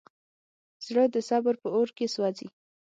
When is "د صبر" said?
1.13-1.55